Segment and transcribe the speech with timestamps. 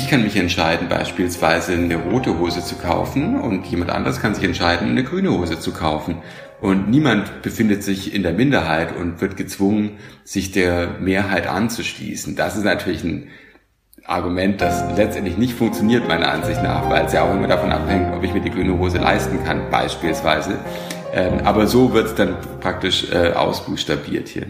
[0.00, 4.44] ich kann mich entscheiden, beispielsweise eine rote Hose zu kaufen und jemand anderes kann sich
[4.44, 6.22] entscheiden, eine grüne Hose zu kaufen.
[6.60, 12.34] Und niemand befindet sich in der Minderheit und wird gezwungen, sich der Mehrheit anzuschließen.
[12.34, 13.28] Das ist natürlich ein
[14.06, 18.14] Argument, das letztendlich nicht funktioniert, meiner Ansicht nach, weil es ja auch immer davon abhängt,
[18.14, 20.58] ob ich mir die grüne Hose leisten kann, beispielsweise.
[21.12, 24.46] Ähm, aber so wird es dann praktisch äh, ausbuchstabiert hier.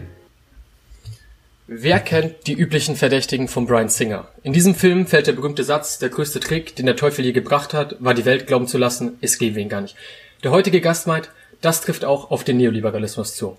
[1.73, 4.27] Wer kennt die üblichen Verdächtigen von Brian Singer?
[4.43, 7.73] In diesem Film fällt der berühmte Satz, der größte Trick, den der Teufel je gebracht
[7.73, 9.95] hat, war die Welt glauben zu lassen, es gebe ihn gar nicht.
[10.43, 11.29] Der heutige Gast meint,
[11.61, 13.57] das trifft auch auf den Neoliberalismus zu.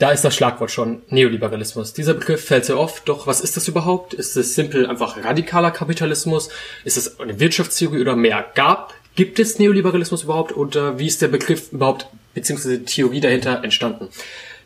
[0.00, 1.92] Da ist das Schlagwort schon Neoliberalismus.
[1.92, 4.14] Dieser Begriff fällt sehr oft, doch was ist das überhaupt?
[4.14, 6.48] Ist es simpel einfach radikaler Kapitalismus?
[6.82, 8.46] Ist es eine Wirtschaftstheorie oder mehr?
[8.56, 13.62] Gab, gibt es Neoliberalismus überhaupt oder wie ist der Begriff überhaupt beziehungsweise die Theorie dahinter
[13.62, 14.08] entstanden?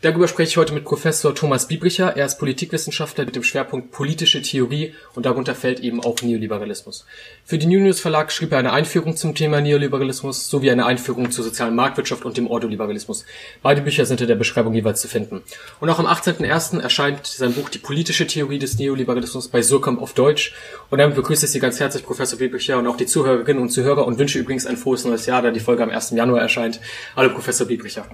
[0.01, 2.15] Darüber spreche ich heute mit Professor Thomas Biebricher.
[2.15, 7.05] Er ist Politikwissenschaftler mit dem Schwerpunkt politische Theorie und darunter fällt eben auch Neoliberalismus.
[7.43, 11.43] Für den News Verlag schrieb er eine Einführung zum Thema Neoliberalismus sowie eine Einführung zur
[11.43, 13.25] sozialen Marktwirtschaft und dem Ordoliberalismus.
[13.61, 15.41] Beide Bücher sind in der Beschreibung jeweils zu finden.
[15.81, 16.79] Und auch am 18.01.
[16.79, 20.53] erscheint sein Buch Die politische Theorie des Neoliberalismus bei Surkamp auf Deutsch.
[20.89, 24.07] Und damit begrüße ich Sie ganz herzlich, Professor Biebricher, und auch die Zuhörerinnen und Zuhörer
[24.07, 26.11] und wünsche übrigens ein frohes neues Jahr, da die Folge am 1.
[26.11, 26.79] Januar erscheint.
[27.17, 28.05] Hallo, Professor Biebricher.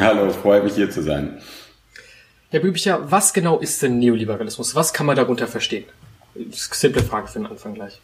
[0.00, 1.38] Hallo, freue mich hier zu sein.
[2.50, 4.74] Herr Bübicher, was genau ist denn Neoliberalismus?
[4.74, 5.84] Was kann man darunter verstehen?
[6.50, 8.00] Simple Frage für den Anfang gleich.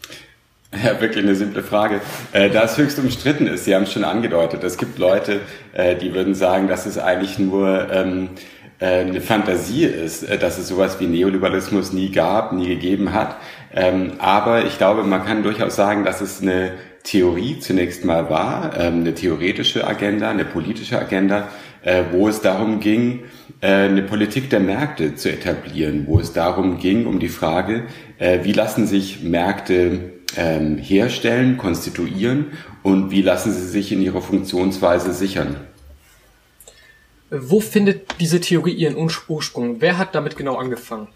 [0.72, 2.00] Ja, wirklich eine simple Frage.
[2.32, 5.40] Äh, da es höchst umstritten ist, Sie haben es schon angedeutet, es gibt Leute,
[5.72, 8.30] äh, die würden sagen, dass es eigentlich nur ähm,
[8.78, 13.36] äh, eine Fantasie ist, dass es sowas wie Neoliberalismus nie gab, nie gegeben hat.
[13.74, 18.78] Ähm, aber ich glaube, man kann durchaus sagen, dass es eine Theorie zunächst mal war,
[18.78, 21.48] ähm, eine theoretische Agenda, eine politische Agenda,
[21.82, 23.20] äh, wo es darum ging,
[23.60, 27.84] äh, eine Politik der Märkte zu etablieren, wo es darum ging, um die Frage,
[28.18, 34.22] äh, wie lassen sich Märkte ähm, herstellen, konstituieren und wie lassen sie sich in ihrer
[34.22, 35.56] Funktionsweise sichern.
[37.30, 39.80] Wo findet diese Theorie ihren Ursprung?
[39.80, 41.08] Wer hat damit genau angefangen?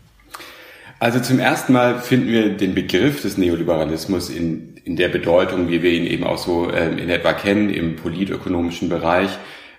[1.00, 5.82] Also zum ersten Mal finden wir den Begriff des Neoliberalismus in, in der Bedeutung, wie
[5.82, 9.30] wir ihn eben auch so äh, in etwa kennen, im politökonomischen Bereich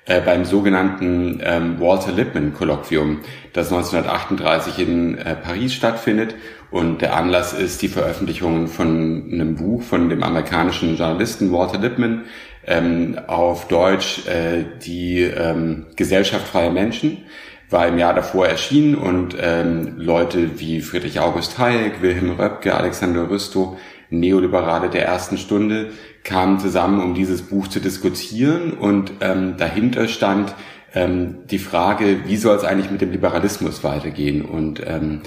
[0.06, 3.22] äh, beim sogenannten ähm, Walter Lippmann Kolloquium,
[3.54, 6.36] das 1938 in äh, Paris stattfindet.
[6.72, 12.26] Und der Anlass ist die Veröffentlichung von einem Buch von dem amerikanischen Journalisten Walter Lippmann
[12.68, 17.24] ähm, auf Deutsch äh, die ähm, Gesellschaft freier Menschen
[17.70, 23.30] war im Jahr davor erschienen und ähm, Leute wie Friedrich August Hayek, Wilhelm Röpke, Alexander
[23.30, 23.78] Rüstow,
[24.20, 25.92] Neoliberale der ersten Stunde
[26.24, 28.74] kamen zusammen, um dieses Buch zu diskutieren.
[28.74, 30.54] Und ähm, dahinter stand
[30.94, 34.44] ähm, die Frage, wie soll es eigentlich mit dem Liberalismus weitergehen?
[34.44, 35.22] Und ähm,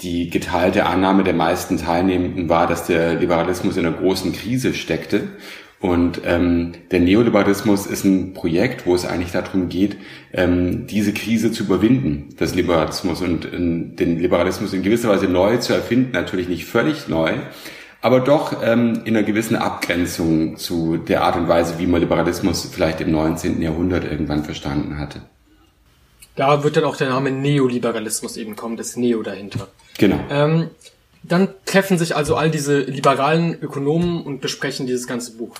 [0.00, 5.28] die geteilte Annahme der meisten Teilnehmenden war, dass der Liberalismus in einer großen Krise steckte.
[5.80, 9.96] Und ähm, der Neoliberalismus ist ein Projekt, wo es eigentlich darum geht,
[10.32, 13.22] ähm, diese Krise zu überwinden, das Liberalismus.
[13.22, 17.32] Und ähm, den Liberalismus in gewisser Weise neu zu erfinden, natürlich nicht völlig neu,
[18.02, 22.68] aber doch ähm, in einer gewissen Abgrenzung zu der Art und Weise, wie man Liberalismus
[22.72, 23.60] vielleicht im 19.
[23.60, 25.20] Jahrhundert irgendwann verstanden hatte.
[26.36, 29.68] Da wird dann auch der Name Neoliberalismus eben kommen, das Neo dahinter.
[29.98, 30.18] Genau.
[30.30, 30.70] Ähm,
[31.22, 35.54] dann treffen sich also all diese liberalen Ökonomen und besprechen dieses ganze Buch.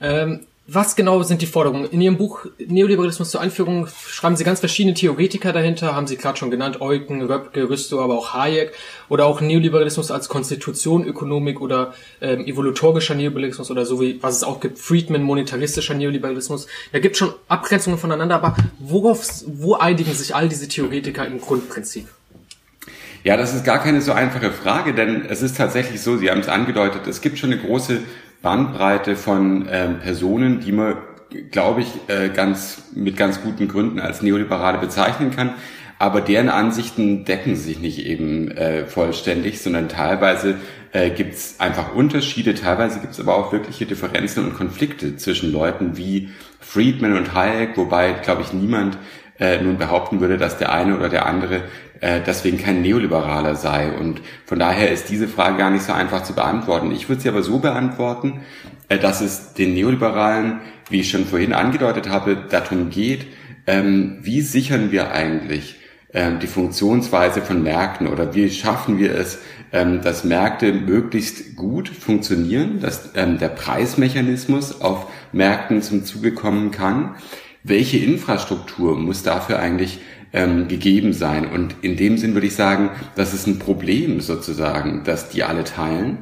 [0.00, 1.84] Ähm, was genau sind die Forderungen?
[1.90, 6.38] In Ihrem Buch Neoliberalismus zur Einführung schreiben Sie ganz verschiedene Theoretiker dahinter, haben Sie gerade
[6.38, 8.72] schon genannt, Eucken, Röpke, Rüstow, aber auch Hayek
[9.10, 11.92] oder auch Neoliberalismus als Konstitution, Ökonomik oder
[12.22, 16.66] ähm, evolutorischer Neoliberalismus oder so wie, was es auch gibt, Friedman, monetaristischer Neoliberalismus.
[16.92, 21.42] Da gibt es schon Abgrenzungen voneinander, aber worauf, wo einigen sich all diese Theoretiker im
[21.42, 22.08] Grundprinzip?
[23.22, 26.40] Ja, das ist gar keine so einfache Frage, denn es ist tatsächlich so, Sie haben
[26.40, 28.00] es angedeutet, es gibt schon eine große
[28.44, 30.98] Bandbreite von ähm, Personen, die man,
[31.50, 35.54] glaube ich, äh, ganz mit ganz guten Gründen als Neoliberale bezeichnen kann.
[35.98, 40.56] Aber deren Ansichten decken sich nicht eben äh, vollständig, sondern teilweise
[40.92, 45.50] äh, gibt es einfach Unterschiede, teilweise gibt es aber auch wirkliche Differenzen und Konflikte zwischen
[45.50, 46.28] Leuten wie
[46.60, 48.98] Friedman und Hayek, wobei, glaube ich, niemand
[49.38, 51.62] äh, nun behaupten würde, dass der eine oder der andere
[52.00, 53.92] äh, deswegen kein Neoliberaler sei.
[53.92, 56.92] Und von daher ist diese Frage gar nicht so einfach zu beantworten.
[56.92, 58.40] Ich würde sie aber so beantworten,
[58.88, 60.60] äh, dass es den Neoliberalen,
[60.90, 63.26] wie ich schon vorhin angedeutet habe, darum geht,
[63.66, 65.76] ähm, wie sichern wir eigentlich
[66.12, 69.38] ähm, die Funktionsweise von Märkten oder wie schaffen wir es,
[69.72, 76.70] ähm, dass Märkte möglichst gut funktionieren, dass ähm, der Preismechanismus auf Märkten zum Zuge kommen
[76.70, 77.16] kann.
[77.64, 79.98] Welche Infrastruktur muss dafür eigentlich
[80.34, 81.46] ähm, gegeben sein.
[81.46, 85.64] Und in dem Sinn würde ich sagen, das ist ein Problem sozusagen, dass die alle
[85.64, 86.18] teilen.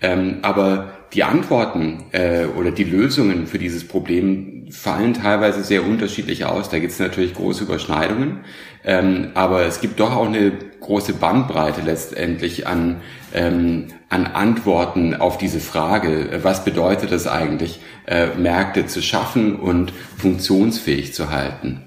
[0.00, 6.44] Ähm, aber die Antworten äh, oder die Lösungen für dieses Problem fallen teilweise sehr unterschiedlich
[6.44, 6.68] aus.
[6.68, 8.40] Da gibt es natürlich große Überschneidungen,
[8.84, 15.38] ähm, aber es gibt doch auch eine große Bandbreite letztendlich an, ähm, an Antworten auf
[15.38, 21.85] diese Frage, was bedeutet es eigentlich, äh, Märkte zu schaffen und funktionsfähig zu halten.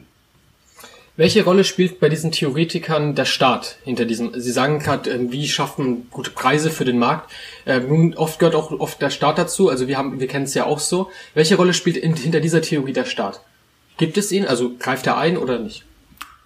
[1.19, 4.31] Welche Rolle spielt bei diesen Theoretikern der Staat hinter diesem?
[4.39, 7.29] Sie sagen gerade, ähm, wie schaffen gute Preise für den Markt?
[7.65, 9.67] Ähm, nun oft gehört auch oft der Staat dazu.
[9.67, 11.09] Also wir haben, wir kennen es ja auch so.
[11.33, 13.41] Welche Rolle spielt in, hinter dieser Theorie der Staat?
[13.97, 14.45] Gibt es ihn?
[14.45, 15.83] Also greift er ein oder nicht?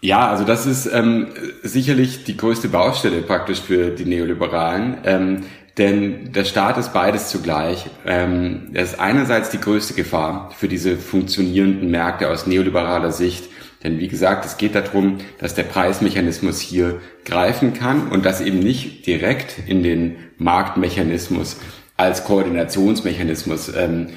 [0.02, 1.28] Ja, also das ist ähm,
[1.62, 4.98] sicherlich die größte Baustelle praktisch für die Neoliberalen.
[5.04, 5.46] Ähm,
[5.78, 7.86] denn der Staat ist beides zugleich.
[8.08, 13.53] Ähm, er ist einerseits die größte Gefahr für diese funktionierenden Märkte aus neoliberaler Sicht
[13.84, 18.60] denn wie gesagt, es geht darum, dass der Preismechanismus hier greifen kann und das eben
[18.60, 21.58] nicht direkt in den Marktmechanismus
[21.98, 24.08] als Koordinationsmechanismus ähm,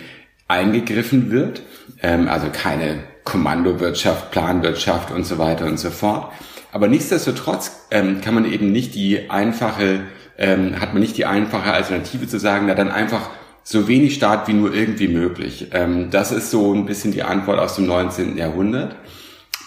[0.49, 1.63] eingegriffen wird.
[2.03, 6.33] Ähm, also keine Kommandowirtschaft, Planwirtschaft und so weiter und so fort.
[6.73, 10.01] Aber nichtsdestotrotz ähm, kann man eben nicht die einfache,
[10.39, 13.31] ähm, hat man nicht die einfache Alternative zu sagen, na dann einfach
[13.65, 15.69] so wenig Staat wie nur irgendwie möglich.
[15.73, 18.37] Ähm, das ist so ein bisschen die Antwort aus dem 19.
[18.37, 18.95] Jahrhundert.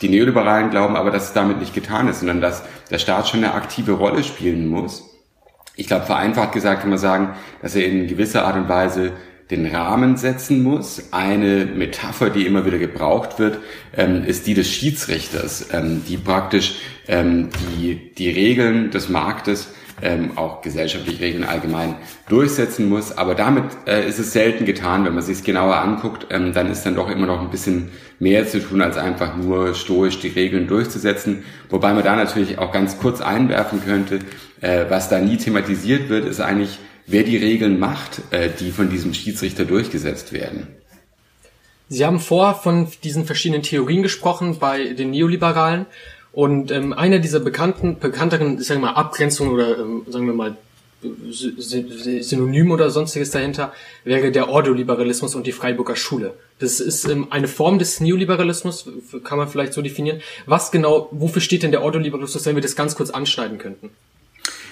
[0.01, 3.43] Die Neoliberalen glauben aber, dass es damit nicht getan ist, sondern dass der Staat schon
[3.43, 5.03] eine aktive Rolle spielen muss.
[5.75, 9.13] Ich glaube, vereinfacht gesagt kann man sagen, dass er in gewisser Art und Weise
[9.49, 11.11] den Rahmen setzen muss.
[11.11, 13.59] Eine Metapher, die immer wieder gebraucht wird,
[13.95, 16.75] ähm, ist die des Schiedsrichters, ähm, die praktisch
[17.07, 21.95] ähm, die, die Regeln des Marktes ähm, auch gesellschaftliche Regeln allgemein
[22.27, 23.17] durchsetzen muss.
[23.17, 25.05] Aber damit äh, ist es selten getan.
[25.05, 27.91] Wenn man sich es genauer anguckt, ähm, dann ist dann doch immer noch ein bisschen
[28.19, 31.43] mehr zu tun, als einfach nur stoisch die Regeln durchzusetzen.
[31.69, 34.19] Wobei man da natürlich auch ganz kurz einwerfen könnte,
[34.61, 38.89] äh, was da nie thematisiert wird, ist eigentlich, wer die Regeln macht, äh, die von
[38.89, 40.67] diesem Schiedsrichter durchgesetzt werden.
[41.91, 45.87] Sie haben vor von diesen verschiedenen Theorien gesprochen bei den Neoliberalen.
[46.31, 50.57] Und ähm, eine dieser bekannten, bekannteren, sagen wir mal, Abgrenzungen oder ähm, sagen wir mal
[51.31, 53.71] Synonym oder sonstiges dahinter
[54.03, 56.33] wäre der Ordoliberalismus und die Freiburger Schule.
[56.59, 58.89] Das ist ähm, eine Form des Neoliberalismus,
[59.23, 60.21] kann man vielleicht so definieren.
[60.45, 63.91] Was genau, wofür steht denn der Ordoliberalismus, wenn wir das ganz kurz anschneiden könnten?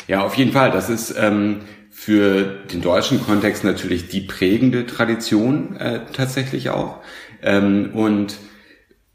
[0.07, 0.71] Ja, auf jeden Fall.
[0.71, 1.61] Das ist ähm,
[1.91, 6.97] für den deutschen Kontext natürlich die prägende Tradition äh, tatsächlich auch.
[7.41, 8.35] Ähm, und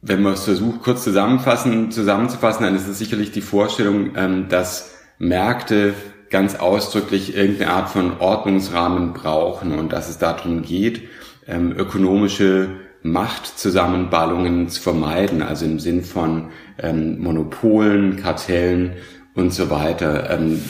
[0.02, 4.96] wenn man es versucht, kurz zusammenfassen, zusammenzufassen, dann ist es sicherlich die Vorstellung, ähm, dass
[5.18, 5.94] Märkte
[6.28, 11.02] ganz ausdrücklich irgendeine Art von Ordnungsrahmen brauchen und dass es darum geht,
[11.46, 12.68] ähm, ökonomische
[13.02, 18.94] Machtzusammenballungen zu vermeiden, also im Sinn von ähm, Monopolen, Kartellen
[19.34, 20.30] und so weiter.
[20.30, 20.60] Ähm,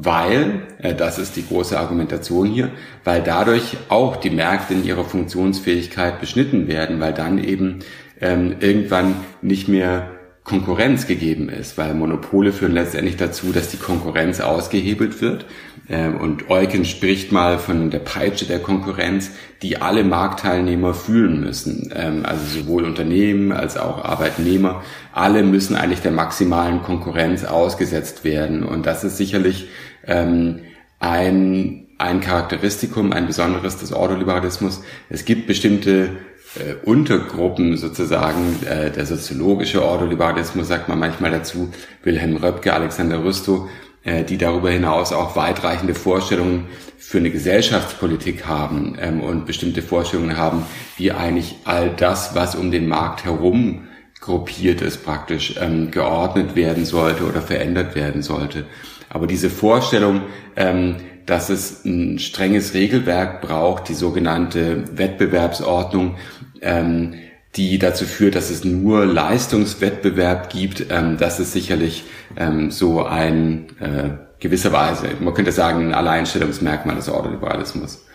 [0.00, 2.70] weil, äh, das ist die große Argumentation hier,
[3.04, 7.80] weil dadurch auch die Märkte in ihrer Funktionsfähigkeit beschnitten werden, weil dann eben
[8.20, 10.10] ähm, irgendwann nicht mehr
[10.48, 15.44] Konkurrenz gegeben ist, weil Monopole führen letztendlich dazu, dass die Konkurrenz ausgehebelt wird.
[15.90, 19.30] Ähm, und Eucken spricht mal von der Peitsche der Konkurrenz,
[19.60, 21.92] die alle Marktteilnehmer fühlen müssen.
[21.94, 24.82] Ähm, also sowohl Unternehmen als auch Arbeitnehmer.
[25.12, 28.64] Alle müssen eigentlich der maximalen Konkurrenz ausgesetzt werden.
[28.64, 29.68] Und das ist sicherlich
[30.06, 30.60] ähm,
[30.98, 34.82] ein, ein Charakteristikum, ein besonderes des Ordoliberalismus.
[35.10, 36.16] Es gibt bestimmte
[36.56, 41.70] äh, Untergruppen sozusagen, äh, der soziologische Ordoliberalismus sagt man manchmal dazu,
[42.02, 43.68] Wilhelm Röpke, Alexander Rüstow,
[44.04, 46.66] äh, die darüber hinaus auch weitreichende Vorstellungen
[46.98, 50.64] für eine Gesellschaftspolitik haben ähm, und bestimmte Vorstellungen haben,
[50.96, 53.88] wie eigentlich all das, was um den Markt herum
[54.20, 58.64] gruppiert ist, praktisch ähm, geordnet werden sollte oder verändert werden sollte.
[59.10, 60.22] Aber diese Vorstellung,
[60.56, 60.96] ähm,
[61.28, 66.16] dass es ein strenges Regelwerk braucht, die sogenannte Wettbewerbsordnung,
[66.62, 67.14] ähm,
[67.54, 70.86] die dazu führt, dass es nur Leistungswettbewerb gibt.
[70.88, 72.04] Ähm, das ist sicherlich
[72.36, 78.06] ähm, so ein äh, gewisser Weise, man könnte sagen, ein Alleinstellungsmerkmal des Ordoliberalismus.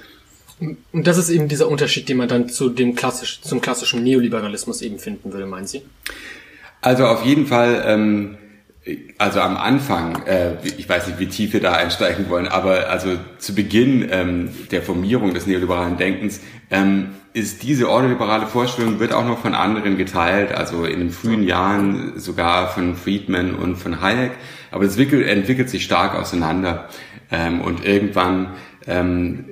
[0.92, 4.82] Und das ist eben dieser Unterschied, den man dann zu dem klassisch, zum klassischen Neoliberalismus
[4.82, 5.84] eben finden würde, meinen Sie?
[6.82, 8.38] Also auf jeden Fall, ähm,
[9.18, 13.18] also am Anfang, äh, ich weiß nicht, wie tief wir da einsteigen wollen, aber also
[13.38, 19.26] zu Beginn ähm, der Formierung des neoliberalen Denkens ähm, ist diese ordoliberale Vorstellung, wird auch
[19.26, 24.32] noch von anderen geteilt, also in den frühen Jahren sogar von Friedman und von Hayek,
[24.70, 26.90] aber es entwickelt, entwickelt sich stark auseinander.
[27.32, 28.52] Ähm, und irgendwann
[28.86, 29.46] ähm,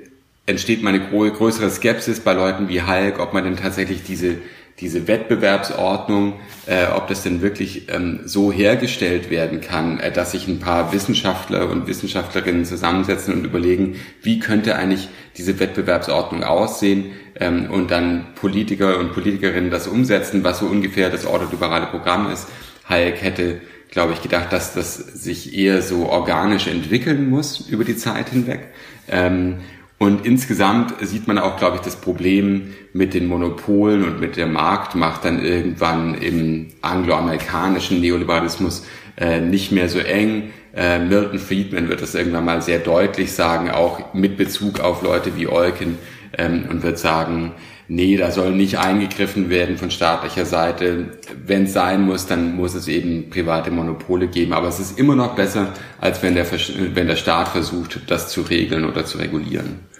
[0.45, 4.37] entsteht mal eine größere Skepsis bei Leuten wie Hayek, ob man denn tatsächlich diese
[4.81, 6.33] diese Wettbewerbsordnung,
[6.65, 10.91] äh, ob das denn wirklich ähm, so hergestellt werden kann, äh, dass sich ein paar
[10.91, 18.33] Wissenschaftler und Wissenschaftlerinnen zusammensetzen und überlegen, wie könnte eigentlich diese Wettbewerbsordnung aussehen ähm, und dann
[18.35, 22.47] Politiker und Politikerinnen das umsetzen, was so ungefähr das ordoliberale Programm ist.
[22.89, 27.95] Hayek hätte, glaube ich, gedacht, dass das sich eher so organisch entwickeln muss über die
[27.95, 28.69] Zeit hinweg.
[29.07, 29.57] Ähm,
[30.01, 34.47] und insgesamt sieht man auch, glaube ich, das Problem mit den Monopolen und mit der
[34.47, 38.83] Marktmacht dann irgendwann im angloamerikanischen Neoliberalismus
[39.15, 40.53] äh, nicht mehr so eng.
[40.75, 45.37] Äh, Milton Friedman wird das irgendwann mal sehr deutlich sagen, auch mit Bezug auf Leute
[45.37, 45.99] wie Olken
[46.35, 47.51] ähm, und wird sagen,
[47.87, 51.19] nee, da soll nicht eingegriffen werden von staatlicher Seite.
[51.45, 54.53] Wenn es sein muss, dann muss es eben private Monopole geben.
[54.53, 56.47] Aber es ist immer noch besser, als wenn der,
[56.95, 59.90] wenn der Staat versucht, das zu regeln oder zu regulieren.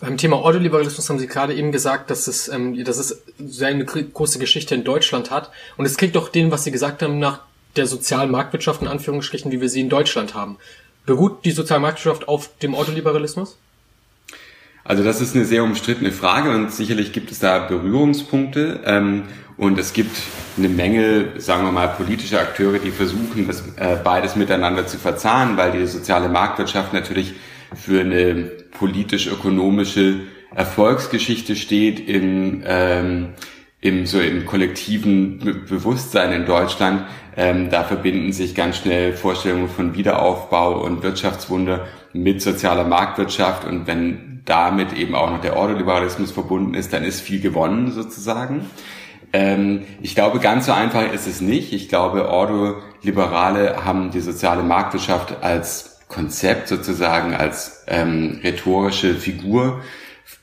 [0.00, 3.84] Beim Thema Ordoliberalismus haben Sie gerade eben gesagt, dass es, ähm, dass es sehr eine
[3.84, 5.50] große Geschichte in Deutschland hat.
[5.76, 7.40] Und es klingt doch dem, was Sie gesagt haben, nach
[7.76, 10.56] der sozialen Marktwirtschaft in Anführungsstrichen, wie wir sie in Deutschland haben.
[11.04, 13.58] Beruht die soziale Marktwirtschaft auf dem Ordoliberalismus?
[14.84, 18.80] Also das ist eine sehr umstrittene Frage und sicherlich gibt es da Berührungspunkte.
[18.84, 19.24] Ähm,
[19.56, 20.16] und es gibt
[20.58, 25.56] eine Menge, sagen wir mal, politische Akteure, die versuchen, das äh, beides miteinander zu verzahnen,
[25.56, 27.34] weil die soziale Marktwirtschaft natürlich
[27.74, 30.20] für eine politisch-ökonomische
[30.54, 33.28] Erfolgsgeschichte steht in, ähm,
[33.80, 37.04] im, so im kollektiven Bewusstsein in Deutschland.
[37.36, 43.66] Ähm, da verbinden sich ganz schnell Vorstellungen von Wiederaufbau und Wirtschaftswunder mit sozialer Marktwirtschaft.
[43.66, 48.70] Und wenn damit eben auch noch der Ordoliberalismus verbunden ist, dann ist viel gewonnen sozusagen.
[49.32, 51.72] Ähm, ich glaube, ganz so einfach ist es nicht.
[51.72, 59.82] Ich glaube, Ordoliberale haben die soziale Marktwirtschaft als Konzept sozusagen als ähm, rhetorische Figur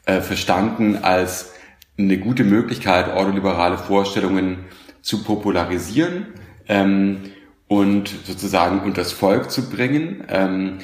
[0.05, 1.53] äh, verstanden als
[1.97, 4.65] eine gute Möglichkeit, ordoliberale Vorstellungen
[5.01, 6.27] zu popularisieren
[6.67, 7.21] ähm,
[7.67, 10.23] und sozusagen unters Volk zu bringen.
[10.29, 10.79] Ähm,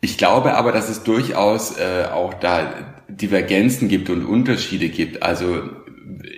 [0.00, 2.72] ich glaube aber, dass es durchaus äh, auch da
[3.08, 5.22] Divergenzen gibt und Unterschiede gibt.
[5.22, 5.62] Also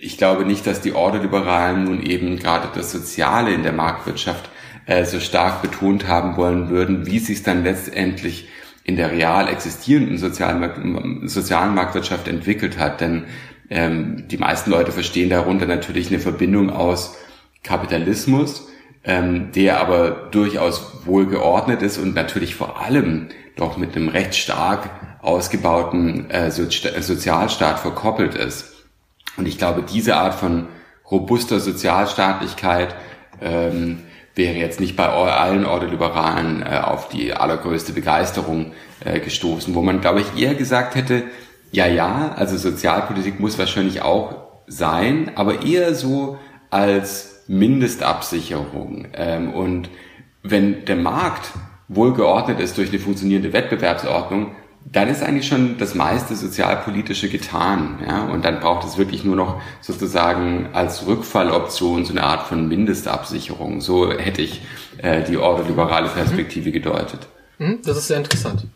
[0.00, 4.48] ich glaube nicht, dass die Ordoliberalen nun eben gerade das Soziale in der Marktwirtschaft
[4.87, 8.48] äh, so stark betont haben wollen würden, wie sich es dann letztendlich
[8.88, 13.02] in der real existierenden sozialen, sozialen Marktwirtschaft entwickelt hat.
[13.02, 13.25] Denn
[13.68, 17.14] ähm, die meisten Leute verstehen darunter natürlich eine Verbindung aus
[17.62, 18.66] Kapitalismus,
[19.04, 24.35] ähm, der aber durchaus wohl geordnet ist und natürlich vor allem doch mit einem recht
[24.35, 24.88] stark
[25.21, 28.87] ausgebauten äh, Sozialstaat verkoppelt ist.
[29.37, 30.66] Und ich glaube, diese Art von
[31.11, 32.95] robuster Sozialstaatlichkeit
[33.42, 33.99] ähm,
[34.38, 38.73] wäre jetzt nicht bei allen Ordoliberalen äh, auf die allergrößte Begeisterung
[39.04, 41.25] äh, gestoßen, wo man, glaube ich, eher gesagt hätte,
[41.73, 46.38] ja, ja, also Sozialpolitik muss wahrscheinlich auch sein, aber eher so
[46.71, 49.09] als Mindestabsicherung.
[49.12, 49.90] Ähm, und
[50.42, 51.50] wenn der Markt
[51.88, 54.52] wohlgeordnet ist durch eine funktionierende Wettbewerbsordnung,
[54.85, 57.99] dann ist eigentlich schon das meiste Sozialpolitische getan.
[58.06, 58.25] Ja?
[58.25, 63.80] Und dann braucht es wirklich nur noch sozusagen als Rückfalloption so eine Art von Mindestabsicherung.
[63.80, 64.62] So hätte ich
[64.99, 67.28] äh, die ordoliberale Perspektive gedeutet.
[67.58, 68.66] Mhm, das ist sehr interessant.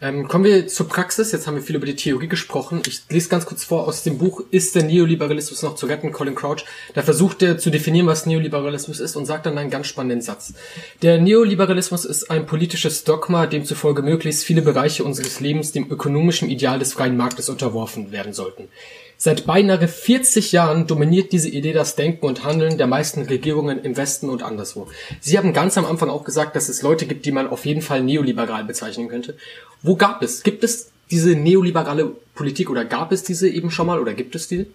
[0.00, 1.32] Ähm, kommen wir zur Praxis.
[1.32, 2.82] Jetzt haben wir viel über die Theorie gesprochen.
[2.86, 6.12] Ich lese ganz kurz vor aus dem Buch Ist der Neoliberalismus noch zu retten?
[6.12, 6.64] Colin Crouch.
[6.94, 10.54] Da versucht er zu definieren, was Neoliberalismus ist und sagt dann einen ganz spannenden Satz.
[11.02, 16.78] Der Neoliberalismus ist ein politisches Dogma, demzufolge möglichst viele Bereiche unseres Lebens dem ökonomischen Ideal
[16.78, 18.68] des freien Marktes unterworfen werden sollten.
[19.16, 23.96] Seit beinahe 40 Jahren dominiert diese Idee das Denken und Handeln der meisten Regierungen im
[23.96, 24.88] Westen und anderswo.
[25.20, 27.82] Sie haben ganz am Anfang auch gesagt, dass es Leute gibt, die man auf jeden
[27.82, 29.36] Fall neoliberal bezeichnen könnte.
[29.82, 30.42] Wo gab es?
[30.42, 34.48] Gibt es diese neoliberale Politik oder gab es diese eben schon mal oder gibt es
[34.48, 34.66] die?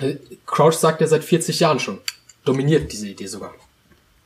[0.00, 1.98] Äh, Crouch sagt ja seit 40 Jahren schon.
[2.44, 3.54] Dominiert diese Idee sogar.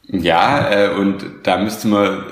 [0.09, 2.25] Ja, äh, und da müsste man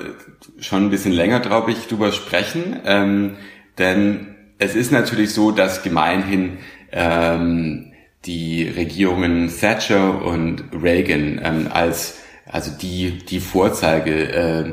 [0.58, 2.80] schon ein bisschen länger, glaube ich, drüber sprechen.
[2.84, 3.36] Ähm,
[3.78, 6.58] denn es ist natürlich so, dass gemeinhin
[6.92, 7.92] ähm,
[8.24, 14.72] die Regierungen Thatcher und Reagan ähm, als also die die Vorzeige äh,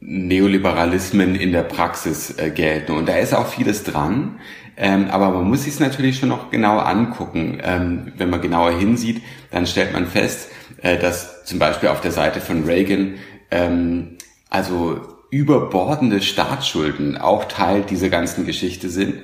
[0.00, 4.40] Neoliberalismen in der Praxis äh, gelten und da ist auch vieles dran.
[4.76, 7.60] Ähm, aber man muss sich es natürlich schon noch genau angucken.
[7.62, 10.48] Ähm, wenn man genauer hinsieht, dann stellt man fest,
[10.80, 13.16] äh, dass zum Beispiel auf der Seite von Reagan
[13.50, 14.16] ähm,
[14.48, 19.14] also überbordende Staatsschulden auch Teil dieser ganzen Geschichte sind.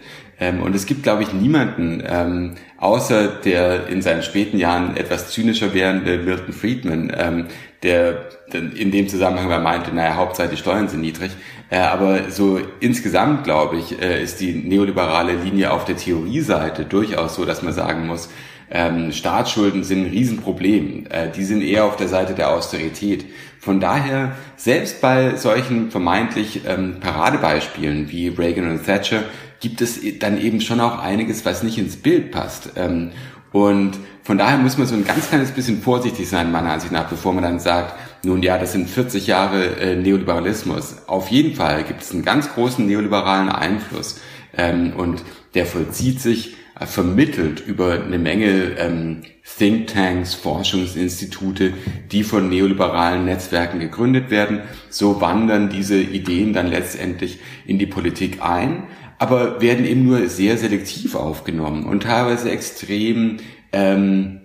[0.41, 5.31] Ähm, und es gibt, glaube ich, niemanden, ähm, außer der in seinen späten Jahren etwas
[5.31, 7.47] zynischer werdende Milton Friedman, ähm,
[7.83, 8.31] der
[8.75, 11.31] in dem Zusammenhang meinte, naja, Hauptsache die Steuern sind niedrig,
[11.71, 17.35] Äh, aber so insgesamt, glaube ich, äh, ist die neoliberale Linie auf der Theorieseite durchaus
[17.35, 18.31] so, dass man sagen muss,
[18.71, 21.07] ähm, Staatsschulden sind ein Riesenproblem.
[21.11, 23.27] Äh, die sind eher auf der Seite der Austerität.
[23.61, 29.25] Von daher, selbst bei solchen vermeintlich ähm, Paradebeispielen wie Reagan und Thatcher,
[29.61, 32.71] gibt es dann eben schon auch einiges, was nicht ins Bild passt.
[32.77, 33.11] Ähm,
[33.53, 37.09] und von daher muss man so ein ganz kleines bisschen vorsichtig sein, meiner Ansicht nach,
[37.09, 41.09] bevor man dann sagt, nun ja, das sind 40 Jahre äh, Neoliberalismus.
[41.09, 44.21] Auf jeden Fall gibt es einen ganz großen neoliberalen Einfluss.
[44.57, 45.23] Ähm, und
[45.55, 46.57] der vollzieht sich
[46.87, 49.23] vermittelt über eine Menge ähm,
[49.59, 51.73] Thinktanks, Forschungsinstitute,
[52.13, 54.61] die von neoliberalen Netzwerken gegründet werden.
[54.91, 58.85] So wandern diese Ideen dann letztendlich in die Politik ein
[59.19, 63.39] aber werden eben nur sehr selektiv aufgenommen und teilweise extrem,
[63.73, 64.41] ähm,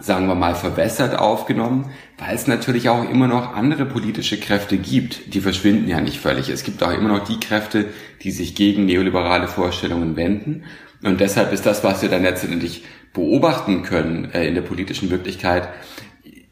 [0.00, 5.34] sagen wir mal, verwässert aufgenommen, weil es natürlich auch immer noch andere politische Kräfte gibt.
[5.34, 6.48] Die verschwinden ja nicht völlig.
[6.48, 7.86] Es gibt auch immer noch die Kräfte,
[8.22, 10.64] die sich gegen neoliberale Vorstellungen wenden.
[11.02, 15.68] Und deshalb ist das, was wir dann letztendlich beobachten können äh, in der politischen Wirklichkeit,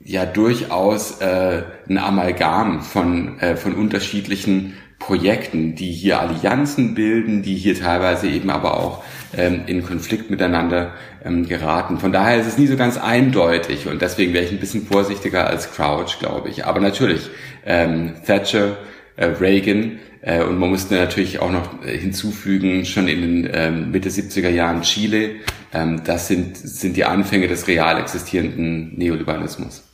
[0.03, 7.55] ja durchaus äh, ein Amalgam von, äh, von unterschiedlichen Projekten, die hier Allianzen bilden, die
[7.55, 9.03] hier teilweise eben aber auch
[9.37, 10.93] ähm, in Konflikt miteinander
[11.25, 11.99] ähm, geraten.
[11.99, 15.47] Von daher ist es nie so ganz eindeutig und deswegen wäre ich ein bisschen vorsichtiger
[15.47, 16.67] als Crouch, glaube ich.
[16.67, 17.31] Aber natürlich,
[17.65, 18.77] ähm, Thatcher,
[19.17, 23.91] äh, Reagan äh, und man musste natürlich auch noch äh, hinzufügen, schon in den ähm,
[23.91, 25.37] Mitte 70er Jahren Chile,
[25.73, 29.85] ähm, das sind, sind die Anfänge des real existierenden Neoliberalismus.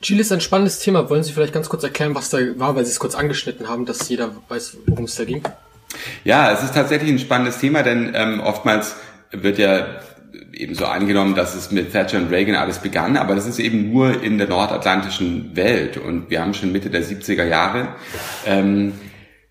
[0.00, 1.10] Chile ist ein spannendes Thema.
[1.10, 3.84] Wollen Sie vielleicht ganz kurz erklären, was da war, weil Sie es kurz angeschnitten haben,
[3.84, 5.42] dass jeder weiß, worum es da ging?
[6.24, 8.96] Ja, es ist tatsächlich ein spannendes Thema, denn ähm, oftmals
[9.32, 9.86] wird ja
[10.52, 13.92] eben so angenommen, dass es mit Thatcher und Reagan alles begann, aber das ist eben
[13.92, 17.88] nur in der nordatlantischen Welt und wir haben schon Mitte der 70er Jahre
[18.46, 18.92] ähm,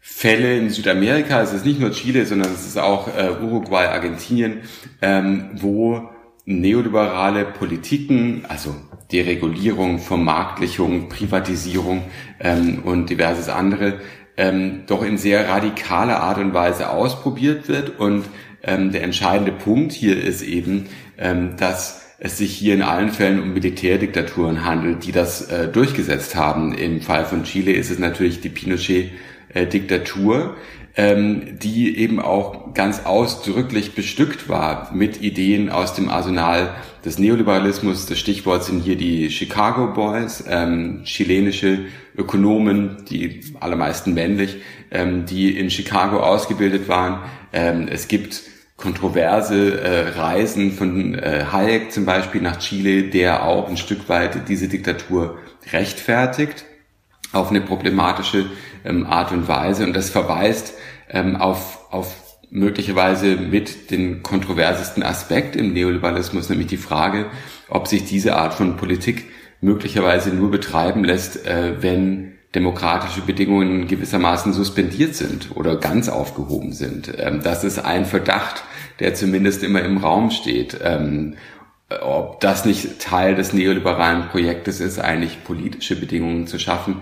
[0.09, 4.61] Fälle in Südamerika, es ist nicht nur Chile, sondern es ist auch äh, Uruguay, Argentinien,
[5.01, 6.09] ähm, wo
[6.45, 8.73] neoliberale Politiken, also
[9.11, 12.05] Deregulierung, Vermarktlichung, Privatisierung
[12.39, 13.99] ähm, und diverses andere,
[14.37, 17.99] ähm, doch in sehr radikaler Art und Weise ausprobiert wird.
[17.99, 18.25] Und
[18.63, 20.87] ähm, der entscheidende Punkt hier ist eben,
[21.19, 26.35] ähm, dass es sich hier in allen Fällen um Militärdiktaturen handelt, die das äh, durchgesetzt
[26.35, 26.73] haben.
[26.73, 28.49] Im Fall von Chile ist es natürlich die
[29.53, 30.55] Pinochet-Diktatur,
[30.95, 38.07] ähm, die eben auch ganz ausdrücklich bestückt war mit Ideen aus dem Arsenal des Neoliberalismus.
[38.07, 44.57] Das Stichwort sind hier die Chicago Boys, ähm, chilenische Ökonomen, die allermeisten männlich,
[44.89, 47.19] ähm, die in Chicago ausgebildet waren.
[47.53, 48.41] Ähm, es gibt
[48.75, 54.49] kontroverse äh, Reisen von äh, Hayek zum Beispiel nach Chile, der auch ein Stück weit
[54.49, 55.37] diese Diktatur
[55.71, 56.65] rechtfertigt
[57.33, 58.45] auf eine problematische
[58.87, 59.83] ähm, Art und Weise.
[59.83, 60.73] Und das verweist
[61.09, 62.15] ähm, auf, auf
[62.49, 67.25] möglicherweise mit den kontroversesten Aspekt im Neoliberalismus, nämlich die Frage,
[67.69, 69.25] ob sich diese Art von Politik
[69.59, 77.11] möglicherweise nur betreiben lässt, äh, wenn demokratische Bedingungen gewissermaßen suspendiert sind oder ganz aufgehoben sind.
[77.17, 78.63] Ähm, das ist ein Verdacht,
[78.99, 80.79] der zumindest immer im Raum steht.
[80.81, 81.35] Ähm,
[82.01, 86.97] ob das nicht Teil des neoliberalen Projektes ist, eigentlich politische Bedingungen zu schaffen,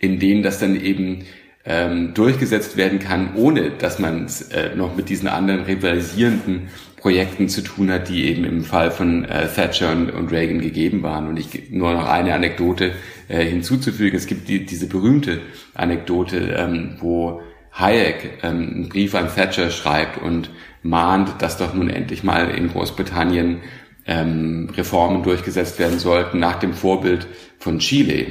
[0.00, 1.24] in denen das dann eben
[1.64, 7.48] ähm, durchgesetzt werden kann, ohne dass man es äh, noch mit diesen anderen rivalisierenden Projekten
[7.48, 11.28] zu tun hat, die eben im Fall von äh, Thatcher und, und, Reagan gegeben waren.
[11.28, 12.92] Und ich nur noch eine Anekdote
[13.28, 14.16] äh, hinzuzufügen.
[14.18, 15.40] Es gibt die, diese berühmte
[15.74, 20.50] Anekdote, ähm, wo Hayek ähm, einen Brief an Thatcher schreibt und
[20.82, 23.60] mahnt, dass doch nun endlich mal in Großbritannien
[24.06, 27.26] ähm, Reformen durchgesetzt werden sollten nach dem Vorbild
[27.58, 28.26] von Chile.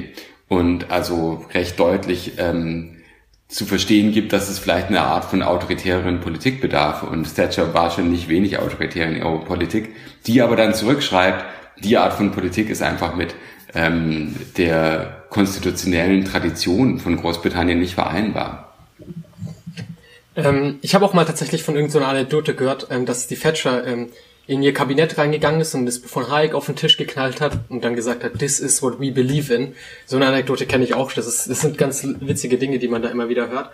[0.50, 2.96] Und also recht deutlich ähm,
[3.46, 7.04] zu verstehen gibt, dass es vielleicht eine Art von autoritäreren Politik bedarf.
[7.04, 9.94] Und Thatcher war schon nicht wenig autoritär in ihrer Politik,
[10.26, 11.44] die aber dann zurückschreibt,
[11.84, 13.36] die Art von Politik ist einfach mit
[13.74, 18.74] ähm, der konstitutionellen Tradition von Großbritannien nicht vereinbar.
[20.34, 23.86] Ähm, ich habe auch mal tatsächlich von irgendeiner so Anekdote gehört, ähm, dass die Thatcher
[23.86, 24.08] ähm,
[24.50, 27.84] in ihr Kabinett reingegangen ist und das von Hayek auf den Tisch geknallt hat und
[27.84, 29.74] dann gesagt hat, this is what we believe in.
[30.06, 31.12] So eine Anekdote kenne ich auch.
[31.12, 33.70] Das, ist, das sind ganz witzige Dinge, die man da immer wieder hört.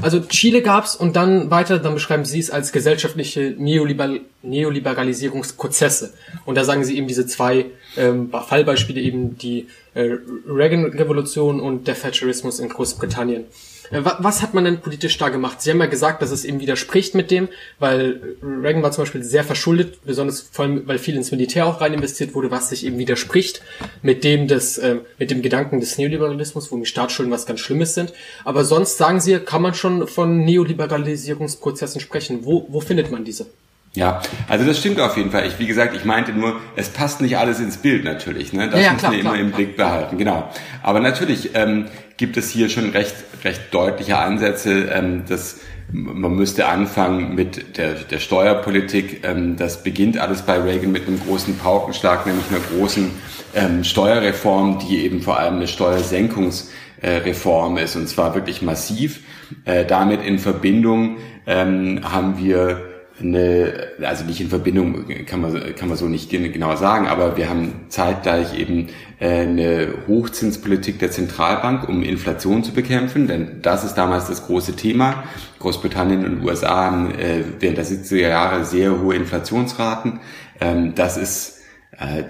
[0.00, 6.14] Also Chile gab's und dann weiter, dann beschreiben sie es als gesellschaftliche Neoliber Neoliberalisierungsprozesse.
[6.44, 7.66] Und da sagen sie eben diese zwei
[7.96, 10.16] ähm, Fallbeispiele, eben die äh,
[10.48, 13.46] Reagan-Revolution und der Thatcherismus in Großbritannien.
[13.90, 15.60] Äh, was hat man denn politisch da gemacht?
[15.60, 17.48] Sie haben ja gesagt, dass es eben widerspricht mit dem,
[17.78, 21.80] weil Reagan war zum Beispiel sehr verschuldet, besonders vor allem, weil viel ins Militär auch
[21.80, 23.62] rein investiert wurde, was sich eben widerspricht
[24.02, 27.94] mit dem des, äh, mit dem Gedanken des Neoliberalismus, wo die Staatsschulden was ganz Schlimmes
[27.94, 28.12] sind.
[28.44, 32.44] Aber sonst sagen Sie, kann man schon von Neoliberalisierungsprozessen sprechen.
[32.44, 33.46] Wo, wo findet man diese?
[33.94, 35.46] Ja, also das stimmt auf jeden Fall.
[35.48, 38.52] Ich, wie gesagt, ich meinte nur, es passt nicht alles ins Bild natürlich.
[38.52, 38.68] Ne?
[38.68, 40.16] Das ja, ja, müssen klar, wir immer klar, im Blick behalten.
[40.16, 40.48] Genau.
[40.84, 41.86] Aber natürlich ähm,
[42.20, 47.94] gibt es hier schon recht, recht deutliche Ansätze, ähm, dass man müsste anfangen mit der,
[47.94, 49.24] der Steuerpolitik.
[49.24, 53.10] Ähm, das beginnt alles bei Reagan mit einem großen Paukenschlag, nämlich einer großen
[53.54, 59.20] ähm, Steuerreform, die eben vor allem eine Steuersenkungsreform ist und zwar wirklich massiv.
[59.64, 62.89] Äh, damit in Verbindung ähm, haben wir
[63.20, 67.48] eine, also nicht in Verbindung, kann man, kann man so nicht genau sagen, aber wir
[67.48, 73.94] haben zeitgleich eben äh, eine Hochzinspolitik der Zentralbank, um Inflation zu bekämpfen, denn das ist
[73.94, 75.24] damals das große Thema.
[75.58, 80.20] Großbritannien und USA haben äh, während der 70er Jahre sehr hohe Inflationsraten.
[80.60, 81.59] Ähm, das ist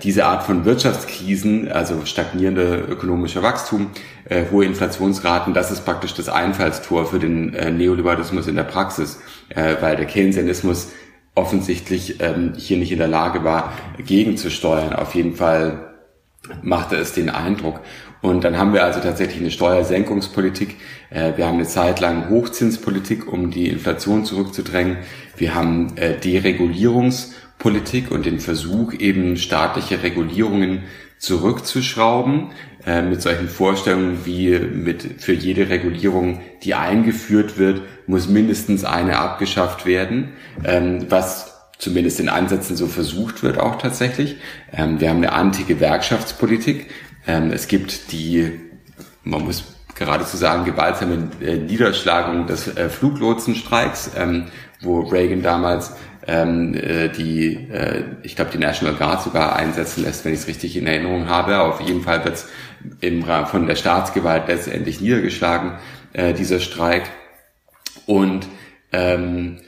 [0.02, 3.90] diese Art von Wirtschaftskrisen, also stagnierende ökonomische Wachstum,
[4.24, 9.20] äh, hohe Inflationsraten, das ist praktisch das Einfallstor für den äh, Neoliberalismus in der Praxis,
[9.50, 10.88] äh, weil der Keynesianismus
[11.34, 14.94] offensichtlich ähm, hier nicht in der Lage war, gegenzusteuern.
[14.94, 15.94] Auf jeden Fall
[16.62, 17.80] machte es den Eindruck.
[18.22, 20.76] Und dann haben wir also tatsächlich eine Steuersenkungspolitik.
[21.10, 24.98] Äh, wir haben eine Zeit lang Hochzinspolitik, um die Inflation zurückzudrängen.
[25.36, 30.84] Wir haben äh, Deregulierungs- Politik und den Versuch, eben staatliche Regulierungen
[31.18, 32.50] zurückzuschrauben,
[32.86, 39.18] äh, mit solchen Vorstellungen wie mit für jede Regulierung, die eingeführt wird, muss mindestens eine
[39.18, 40.32] abgeschafft werden,
[40.64, 44.36] ähm, was zumindest in Ansätzen so versucht wird auch tatsächlich.
[44.72, 46.86] Ähm, wir haben eine Anti-Gewerkschaftspolitik.
[47.26, 48.50] Ähm, es gibt die,
[49.22, 54.46] man muss geradezu sagen, gewaltsame äh, Niederschlagung des äh, Fluglotsenstreiks, ähm,
[54.80, 55.92] wo Reagan damals
[56.26, 60.48] ähm, äh, die, äh, ich glaube, die National Guard sogar einsetzen lässt, wenn ich es
[60.48, 61.60] richtig in Erinnerung habe.
[61.60, 62.44] Auf jeden Fall wird
[63.00, 65.72] im Rahmen von der Staatsgewalt letztendlich niedergeschlagen,
[66.12, 67.04] äh, dieser Streik.
[68.06, 68.46] Und
[68.92, 69.58] ähm,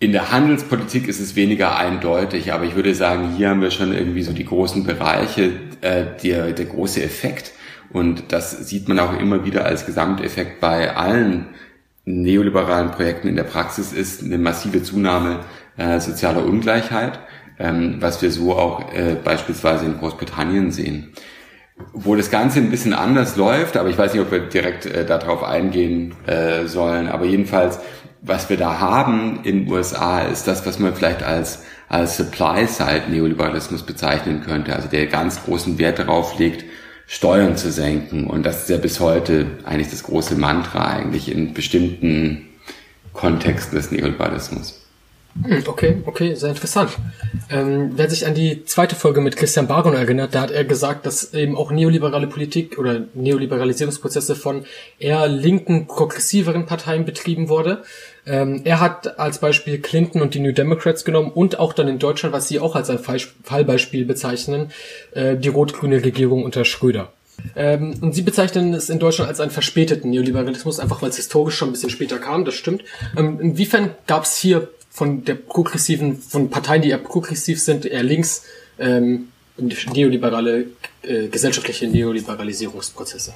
[0.00, 3.92] in der Handelspolitik ist es weniger eindeutig, aber ich würde sagen, hier haben wir schon
[3.92, 7.52] irgendwie so die großen Bereiche, äh, der, der große Effekt.
[7.90, 11.46] Und das sieht man auch immer wieder als Gesamteffekt bei allen
[12.08, 15.40] neoliberalen Projekten in der Praxis ist eine massive Zunahme
[15.78, 17.18] äh, sozialer Ungleichheit,
[17.58, 21.12] ähm, was wir so auch äh, beispielsweise in Großbritannien sehen.
[21.92, 25.06] Wo das Ganze ein bisschen anders läuft, aber ich weiß nicht, ob wir direkt äh,
[25.06, 27.78] darauf eingehen äh, sollen, aber jedenfalls,
[28.20, 34.42] was wir da haben in USA, ist das, was man vielleicht als, als Supply-Side-Neoliberalismus bezeichnen
[34.42, 36.64] könnte, also der ganz großen Wert darauf legt,
[37.06, 38.26] Steuern zu senken.
[38.26, 42.48] Und das ist ja bis heute eigentlich das große Mantra eigentlich in bestimmten
[43.14, 44.77] Kontexten des Neoliberalismus.
[45.44, 46.90] Hm, okay, okay, sehr interessant.
[47.50, 51.06] Ähm, wer sich an die zweite Folge mit Christian Baron erinnert, da hat er gesagt,
[51.06, 54.64] dass eben auch neoliberale Politik oder Neoliberalisierungsprozesse von
[54.98, 57.82] eher linken, progressiveren Parteien betrieben wurde.
[58.26, 61.98] Ähm, er hat als Beispiel Clinton und die New Democrats genommen und auch dann in
[61.98, 64.72] Deutschland, was sie auch als ein Fallbeispiel bezeichnen,
[65.12, 67.12] äh, die rot-grüne Regierung unter Schröder.
[67.54, 71.54] Ähm, und sie bezeichnen es in Deutschland als einen verspäteten Neoliberalismus, einfach weil es historisch
[71.54, 72.82] schon ein bisschen später kam, das stimmt.
[73.16, 78.02] Ähm, inwiefern gab es hier von der progressiven, von Parteien, die eher progressiv sind, eher
[78.02, 78.44] links,
[78.78, 80.66] ähm, neoliberale,
[81.02, 83.34] äh, gesellschaftliche Neoliberalisierungsprozesse.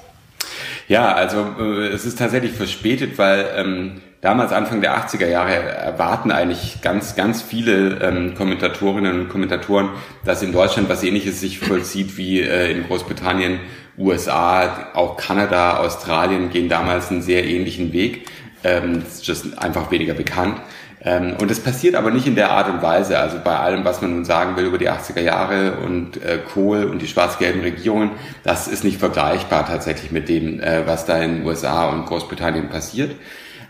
[0.87, 6.31] Ja, also äh, es ist tatsächlich verspätet, weil ähm, damals Anfang der 80er Jahre erwarten
[6.31, 9.89] eigentlich ganz, ganz viele ähm, Kommentatorinnen und Kommentatoren,
[10.25, 13.59] dass in Deutschland was ähnliches sich vollzieht wie äh, in Großbritannien,
[13.97, 18.27] USA, auch Kanada, Australien gehen damals einen sehr ähnlichen Weg.
[18.63, 20.57] Ähm, das ist einfach weniger bekannt.
[21.05, 23.19] Ähm, und es passiert aber nicht in der Art und Weise.
[23.19, 26.85] Also bei allem, was man nun sagen will über die 80er Jahre und äh, Kohl
[26.85, 28.11] und die schwarz-gelben Regierungen,
[28.43, 32.69] das ist nicht vergleichbar tatsächlich mit dem, äh, was da in den USA und Großbritannien
[32.69, 33.15] passiert.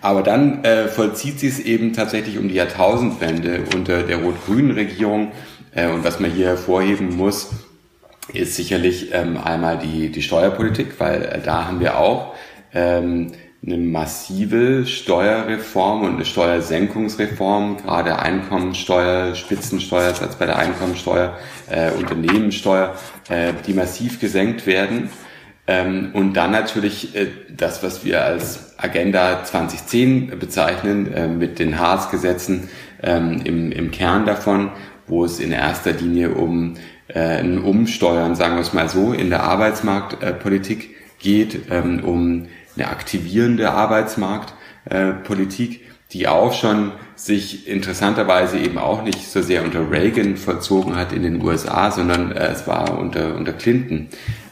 [0.01, 5.31] Aber dann äh, vollzieht sie es eben tatsächlich um die Jahrtausendwende unter der rot-grünen Regierung.
[5.73, 7.51] Äh, und was man hier hervorheben muss,
[8.31, 12.35] ist sicherlich ähm, einmal die, die Steuerpolitik, weil äh, da haben wir auch
[12.73, 13.31] ähm,
[13.65, 21.37] eine massive Steuerreform und eine Steuersenkungsreform, gerade Einkommensteuer, Spitzensteuersatz bei der Einkommensteuer,
[21.69, 22.95] äh, Unternehmenssteuer,
[23.29, 25.09] äh, die massiv gesenkt werden.
[25.65, 31.79] Ähm, und dann natürlich äh, das, was wir als Agenda 2010 bezeichnen, äh, mit den
[31.79, 32.67] Haas-Gesetzen
[33.01, 34.71] ähm, im, im Kern davon,
[35.07, 36.75] wo es in erster Linie um
[37.07, 42.87] äh, ein Umsteuern, sagen wir es mal so, in der Arbeitsmarktpolitik geht, ähm, um eine
[42.87, 45.81] aktivierende Arbeitsmarktpolitik,
[46.11, 51.23] die auch schon sich interessanterweise eben auch nicht so sehr unter Reagan vollzogen hat in
[51.23, 54.09] den USA, sondern äh, es war unter, unter Clinton,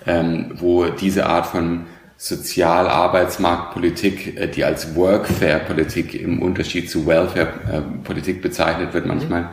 [0.08, 8.94] ähm, wo diese Art von Sozial-Arbeitsmarktpolitik, äh, die als Workfare-Politik im Unterschied zu Welfare-Politik bezeichnet
[8.94, 9.50] wird manchmal,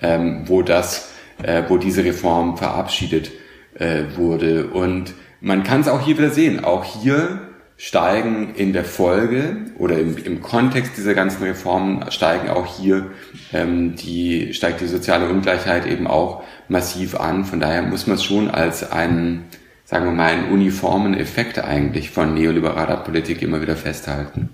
[0.00, 1.10] ähm, wo das,
[1.42, 3.32] äh, wo diese Reform verabschiedet
[3.74, 4.68] äh, wurde.
[4.68, 6.64] Und man kann es auch hier wieder sehen.
[6.64, 7.51] Auch hier
[7.84, 13.10] steigen in der Folge oder im, im Kontext dieser ganzen Reformen steigen auch hier
[13.52, 17.44] ähm, die steigt die soziale Ungleichheit eben auch massiv an.
[17.44, 19.46] Von daher muss man es schon als einen
[19.84, 24.50] sagen wir mal einen uniformen Effekt eigentlich von neoliberaler Politik immer wieder festhalten.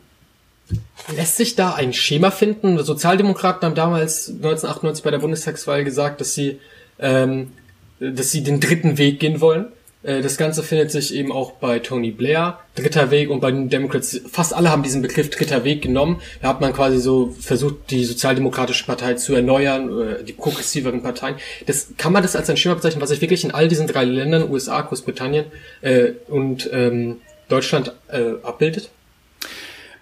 [1.15, 2.83] Lässt sich da ein Schema finden?
[2.83, 6.61] Sozialdemokraten haben damals 1998 bei der Bundestagswahl gesagt, dass sie,
[6.99, 7.53] ähm,
[8.01, 9.67] dass sie den dritten Weg gehen wollen.
[10.09, 13.69] Äh, das Ganze findet sich eben auch bei Tony Blair, dritter Weg, und bei den
[13.69, 14.21] Democrats.
[14.31, 16.21] Fast alle haben diesen Begriff dritter Weg genommen.
[16.41, 21.37] Da hat man quasi so versucht, die Sozialdemokratische Partei zu erneuern, die progressiveren Parteien.
[21.67, 24.05] Das kann man das als ein Schema bezeichnen, was sich wirklich in all diesen drei
[24.05, 25.47] Ländern, USA, Großbritannien
[25.83, 27.19] äh, und ähm,
[27.49, 28.91] Deutschland äh, abbildet?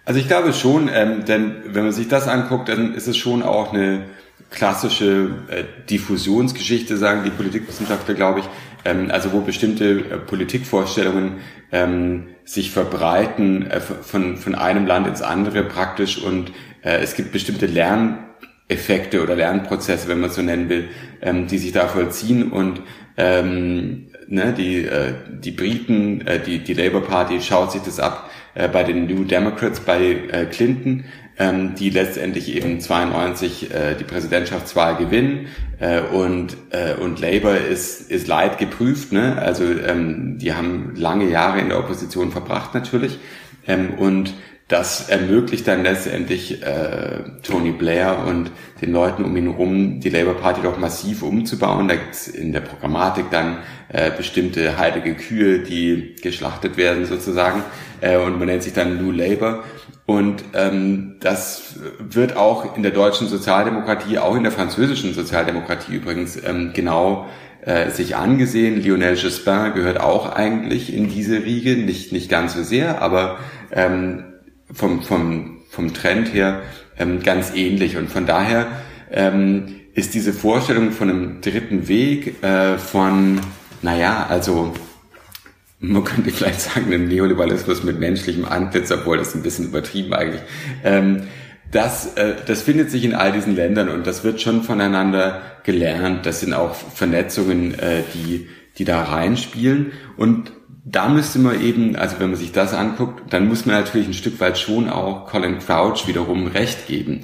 [0.04, 3.42] Also ich glaube schon, ähm, denn wenn man sich das anguckt, dann ist es schon
[3.42, 4.04] auch eine
[4.50, 8.46] klassische äh, Diffusionsgeschichte, sagen die Politikwissenschaftler, glaube ich,
[8.86, 11.38] ähm, also wo bestimmte äh, Politikvorstellungen
[11.72, 17.32] ähm, sich verbreiten äh, von, von einem Land ins andere praktisch und äh, es gibt
[17.32, 20.88] bestimmte Lerneffekte oder Lernprozesse, wenn man so nennen will,
[21.20, 22.82] ähm, die sich da vollziehen und
[23.16, 28.30] ähm, ne, die, äh, die Briten, äh, die, die Labour Party schaut sich das ab
[28.54, 31.04] äh, bei den New Democrats, bei äh, Clinton,
[31.38, 38.10] ähm, die letztendlich eben 92 äh, die Präsidentschaftswahl gewinnen äh, und äh, und Labour ist
[38.10, 39.36] ist leid geprüft, ne?
[39.38, 43.18] Also ähm, die haben lange Jahre in der Opposition verbracht natürlich
[43.66, 44.34] ähm, und
[44.68, 48.50] das ermöglicht dann letztendlich äh, Tony Blair und
[48.82, 51.86] den Leuten um ihn herum, die Labour Party doch massiv umzubauen.
[51.86, 57.62] Da gibt's in der Programmatik dann äh, bestimmte heilige Kühe, die geschlachtet werden sozusagen.
[58.00, 59.62] Äh, und man nennt sich dann New Labour.
[60.06, 66.38] Und ähm, das wird auch in der deutschen Sozialdemokratie, auch in der französischen Sozialdemokratie übrigens,
[66.42, 67.26] ähm, genau
[67.62, 68.80] äh, sich angesehen.
[68.80, 73.38] Lionel Jospin gehört auch eigentlich in diese Riege, nicht, nicht ganz so sehr, aber
[73.72, 74.24] ähm,
[74.72, 76.62] vom, vom, vom Trend her
[76.96, 77.96] ähm, ganz ähnlich.
[77.96, 78.68] Und von daher
[79.10, 83.40] ähm, ist diese Vorstellung von einem dritten Weg, äh, von,
[83.82, 84.72] naja, also
[85.78, 90.42] man könnte vielleicht sagen, ein Neoliberalismus mit menschlichem Antlitz, obwohl das ein bisschen übertrieben eigentlich.
[90.84, 91.24] Ähm,
[91.70, 96.24] das, äh, das findet sich in all diesen Ländern und das wird schon voneinander gelernt.
[96.24, 99.92] Das sind auch Vernetzungen, äh, die, die da reinspielen.
[100.16, 100.52] Und
[100.84, 104.14] da müsste man eben, also wenn man sich das anguckt, dann muss man natürlich ein
[104.14, 107.22] Stück weit schon auch Colin Crouch wiederum recht geben.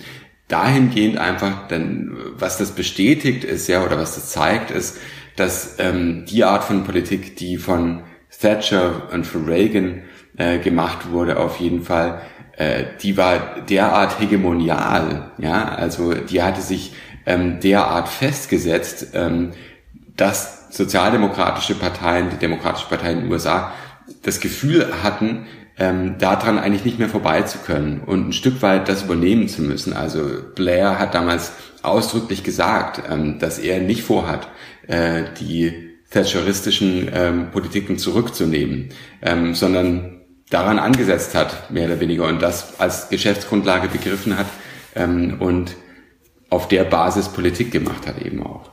[0.48, 4.98] Dahingehend einfach, denn was das bestätigt ist, ja, oder was das zeigt, ist,
[5.36, 8.02] dass ähm, die Art von Politik, die von
[8.40, 10.02] Thatcher und für Reagan
[10.36, 12.22] äh, gemacht wurde, auf jeden Fall,
[12.56, 16.94] äh, die war derart hegemonial, ja, also die hatte sich
[17.26, 19.52] ähm, derart festgesetzt, ähm,
[20.16, 23.72] dass sozialdemokratische Parteien, die demokratische Parteien in den USA,
[24.22, 25.46] das Gefühl hatten,
[25.78, 29.62] ähm, daran eigentlich nicht mehr vorbei zu können und ein Stück weit das übernehmen zu
[29.62, 29.92] müssen.
[29.92, 30.22] Also
[30.54, 34.48] Blair hat damals ausdrücklich gesagt, ähm, dass er nicht vorhat,
[34.86, 38.90] äh, die thatcheristischen ähm, Politiken zurückzunehmen,
[39.22, 40.20] ähm, sondern
[40.50, 44.46] daran angesetzt hat, mehr oder weniger, und das als Geschäftsgrundlage begriffen hat
[44.94, 45.74] ähm, und
[46.50, 48.70] auf der Basis Politik gemacht hat eben auch.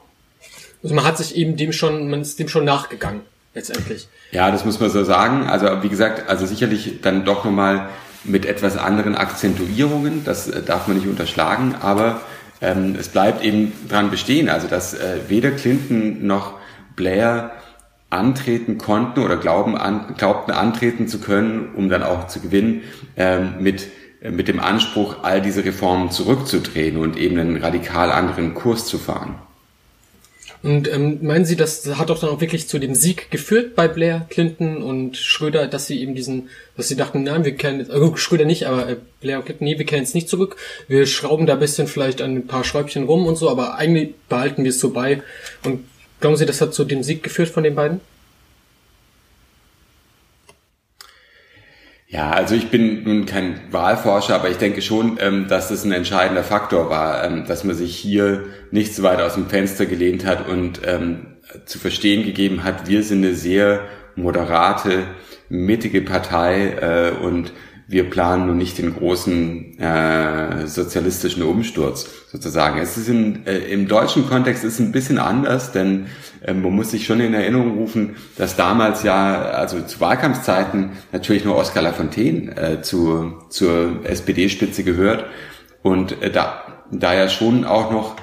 [0.84, 3.22] Also man hat sich eben dem schon, man ist dem schon nachgegangen,
[3.54, 4.08] letztendlich.
[4.32, 5.48] Ja, das muss man so sagen.
[5.48, 7.90] Also wie gesagt, also sicherlich dann doch nochmal
[8.26, 12.22] mit etwas anderen Akzentuierungen, das äh, darf man nicht unterschlagen, aber
[12.62, 16.59] ähm, es bleibt eben dran bestehen, also dass äh, weder Clinton noch
[17.00, 17.52] Blair
[18.10, 22.82] antreten konnten oder glauben an, glaubten antreten zu können, um dann auch zu gewinnen,
[23.16, 23.88] ähm, mit,
[24.22, 28.98] äh, mit dem Anspruch, all diese Reformen zurückzudrehen und eben einen radikal anderen Kurs zu
[28.98, 29.36] fahren.
[30.62, 33.88] Und ähm, meinen Sie, das hat doch dann auch wirklich zu dem Sieg geführt bei
[33.88, 38.18] Blair, Clinton und Schröder, dass sie eben diesen, dass sie dachten, nein, wir kennen, also
[38.18, 40.58] Schröder nicht, aber äh, Blair und Clinton, nee, wir kennen es nicht zurück.
[40.90, 44.16] Wir schrauben da ein bisschen vielleicht an ein paar Schräubchen rum und so, aber eigentlich
[44.28, 45.22] behalten wir es so bei
[45.64, 45.86] und
[46.20, 48.02] Glauben Sie, das hat zu dem Sieg geführt von den beiden?
[52.08, 55.92] Ja, also ich bin nun kein Wahlforscher, aber ich denke schon, ähm, dass das ein
[55.92, 60.26] entscheidender Faktor war, ähm, dass man sich hier nicht so weit aus dem Fenster gelehnt
[60.26, 65.04] hat und ähm, zu verstehen gegeben hat, wir sind eine sehr moderate,
[65.50, 67.54] mittige Partei äh, und
[67.90, 72.80] wir planen nun nicht den großen äh, sozialistischen Umsturz sozusagen.
[72.80, 76.06] Es ist in, äh, im deutschen Kontext ist ein bisschen anders, denn
[76.46, 81.46] äh, man muss sich schon in Erinnerung rufen, dass damals ja, also zu Wahlkampfzeiten natürlich
[81.46, 85.26] nur Oskar Lafontaine äh, zu, zur SPD-Spitze gehört
[85.82, 88.18] und äh, da, da ja schon auch noch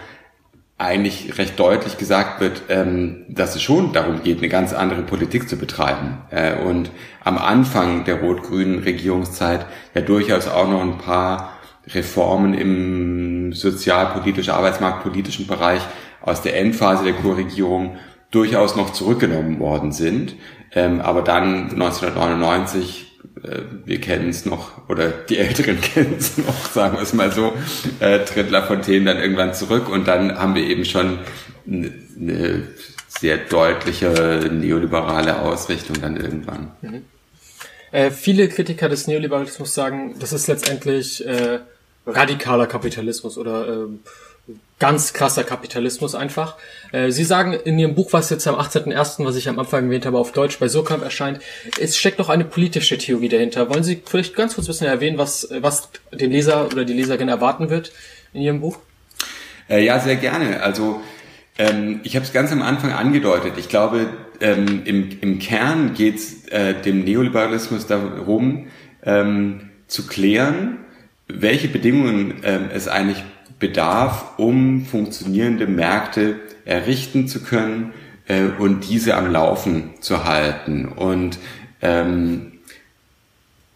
[0.79, 5.49] eigentlich recht deutlich gesagt wird, ähm, dass es schon darum geht, eine ganz andere Politik
[5.49, 6.19] zu betreiben.
[6.31, 6.91] Äh, und
[7.25, 11.53] am Anfang der rot-grünen Regierungszeit ja durchaus auch noch ein paar
[11.89, 15.81] Reformen im sozialpolitisch, arbeitsmarktpolitischen Bereich
[16.21, 17.97] aus der Endphase der Kurregierung
[18.31, 20.35] durchaus noch zurückgenommen worden sind.
[20.73, 23.06] Ähm, aber dann 1999
[23.43, 27.33] äh, wir kennen es noch, oder die Älteren kennen es noch, sagen wir es mal
[27.33, 27.53] so,
[28.01, 31.19] äh, tritt Lafontaine dann irgendwann zurück und dann haben wir eben schon
[31.67, 32.69] eine
[33.09, 36.73] sehr deutliche neoliberale Ausrichtung dann irgendwann.
[36.83, 37.03] Mhm.
[37.93, 41.61] Äh, viele Kritiker des Neoliberalismus sagen, das ist letztendlich äh,
[42.07, 43.89] radikaler Kapitalismus oder äh,
[44.79, 46.57] ganz krasser Kapitalismus einfach.
[46.93, 50.05] Äh, Sie sagen in Ihrem Buch, was jetzt am 18.01., was ich am Anfang erwähnt
[50.05, 51.41] habe, auf Deutsch bei Surkamp erscheint,
[51.81, 53.71] es steckt noch eine politische Theorie dahinter.
[53.71, 57.29] Wollen Sie vielleicht ganz kurz ein bisschen erwähnen, was, was den Leser oder die Leserin
[57.29, 57.93] erwarten wird
[58.35, 58.79] in Ihrem Buch?
[59.69, 60.63] Äh, ja, sehr gerne.
[60.63, 61.01] Also
[61.59, 63.55] ähm, ich habe es ganz am Anfang angedeutet.
[63.57, 64.09] Ich glaube,
[64.41, 68.67] ähm, im, im Kern geht es äh, dem Neoliberalismus darum,
[69.03, 70.79] ähm, zu klären,
[71.29, 73.23] welche Bedingungen ähm, es eigentlich
[73.59, 77.93] bedarf, um funktionierende Märkte errichten zu können
[78.29, 80.87] äh, und diese am Laufen zu halten.
[80.87, 81.39] Und
[81.83, 82.53] ähm,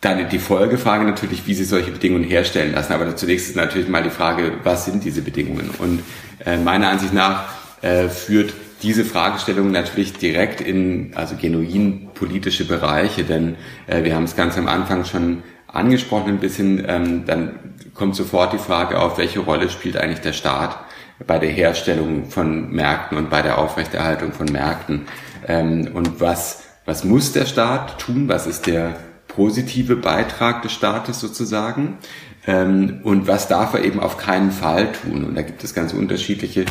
[0.01, 2.93] dann die Folgefrage natürlich, wie sie solche Bedingungen herstellen lassen.
[2.93, 5.71] Aber zunächst ist natürlich mal die Frage, was sind diese Bedingungen?
[5.79, 6.03] Und
[6.45, 7.49] äh, meiner Ansicht nach
[7.83, 14.25] äh, führt diese Fragestellung natürlich direkt in also genuin politische Bereiche, denn äh, wir haben
[14.25, 19.19] es ganz am Anfang schon angesprochen ein bisschen, ähm, dann kommt sofort die Frage auf,
[19.19, 20.79] welche Rolle spielt eigentlich der Staat
[21.27, 25.07] bei der Herstellung von Märkten und bei der Aufrechterhaltung von Märkten?
[25.47, 28.97] Ähm, und was, was muss der Staat tun, was ist der
[29.29, 31.99] positive Beitrag des Staates sozusagen
[32.47, 35.25] ähm, und was darf er eben auf keinen Fall tun.
[35.25, 36.65] Und da gibt es ganz unterschiedliche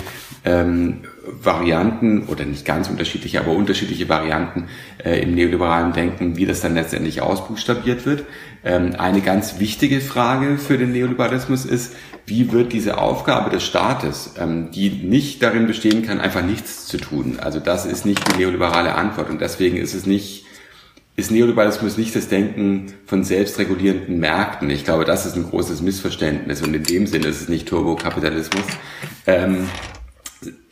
[0.43, 4.65] ähm, Varianten oder nicht ganz unterschiedliche, aber unterschiedliche Varianten
[5.03, 8.25] äh, im neoliberalen Denken, wie das dann letztendlich ausbuchstabiert wird.
[8.63, 14.35] Ähm, eine ganz wichtige Frage für den Neoliberalismus ist, wie wird diese Aufgabe des Staates,
[14.39, 17.37] ähm, die nicht darin bestehen kann, einfach nichts zu tun.
[17.39, 20.45] Also das ist nicht die neoliberale Antwort und deswegen ist es nicht
[21.19, 24.69] ist Neoliberalismus nicht das Denken von selbstregulierenden Märkten.
[24.69, 28.63] Ich glaube, das ist ein großes Missverständnis und in dem Sinne ist es nicht Turbokapitalismus,
[29.27, 29.67] ähm,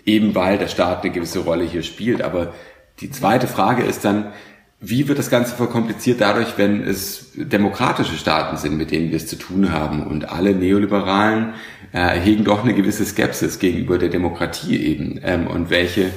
[0.06, 2.22] eben weil der Staat eine gewisse Rolle hier spielt.
[2.22, 2.54] Aber
[3.02, 4.32] die zweite Frage ist dann,
[4.80, 9.28] wie wird das Ganze verkompliziert dadurch, wenn es demokratische Staaten sind, mit denen wir es
[9.28, 10.06] zu tun haben?
[10.06, 11.56] Und alle Neoliberalen
[11.92, 16.12] äh, hegen doch eine gewisse Skepsis gegenüber der Demokratie eben ähm, und welche,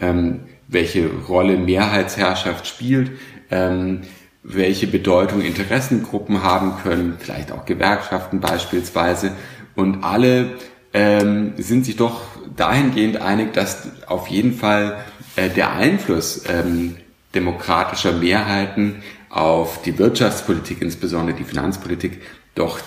[0.00, 3.12] ähm, welche Rolle Mehrheitsherrschaft spielt,
[3.50, 4.02] ähm,
[4.42, 9.32] welche Bedeutung Interessengruppen haben können, vielleicht auch Gewerkschaften beispielsweise.
[9.74, 10.54] Und alle
[10.94, 12.22] ähm, sind sich doch
[12.56, 14.98] dahingehend einig, dass auf jeden Fall
[15.34, 16.96] äh, der Einfluss ähm,
[17.34, 22.22] demokratischer Mehrheiten auf die Wirtschaftspolitik, insbesondere die Finanzpolitik,
[22.54, 22.80] doch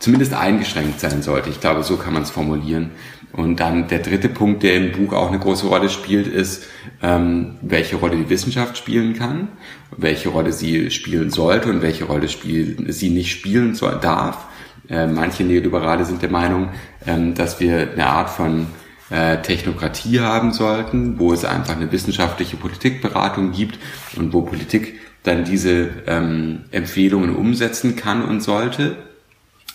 [0.00, 1.50] zumindest eingeschränkt sein sollte.
[1.50, 2.90] Ich glaube, so kann man es formulieren.
[3.32, 6.66] Und dann der dritte Punkt, der im Buch auch eine große Rolle spielt, ist,
[7.02, 9.48] ähm, welche Rolle die Wissenschaft spielen kann,
[9.96, 14.46] welche Rolle sie spielen sollte und welche Rolle spiel, sie nicht spielen soll, darf.
[14.88, 16.68] Äh, manche Neoliberale sind der Meinung,
[17.06, 18.66] ähm, dass wir eine Art von
[19.08, 23.78] äh, Technokratie haben sollten, wo es einfach eine wissenschaftliche Politikberatung gibt
[24.16, 28.96] und wo Politik dann diese ähm, Empfehlungen umsetzen kann und sollte.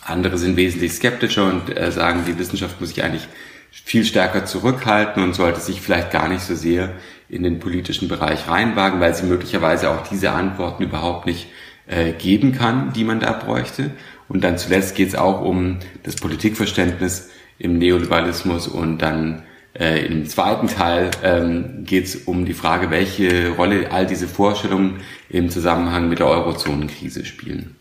[0.04, 3.28] Andere sind wesentlich skeptischer und äh, sagen, die Wissenschaft muss sich eigentlich
[3.72, 6.94] viel stärker zurückhalten und sollte sich vielleicht gar nicht so sehr
[7.30, 11.48] in den politischen Bereich reinwagen, weil sie möglicherweise auch diese Antworten überhaupt nicht
[11.88, 13.92] äh, geben kann, die man da bräuchte.
[14.30, 20.26] Und dann zuletzt geht es auch um das Politikverständnis im Neoliberalismus und dann äh, im
[20.26, 26.10] zweiten Teil ähm, geht es um die Frage, welche Rolle all diese Vorstellungen im Zusammenhang
[26.10, 27.76] mit der Eurozonenkrise spielen.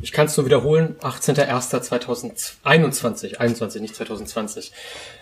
[0.00, 4.72] Ich kann es nur wiederholen, 18.01.2021, 21, nicht 2020.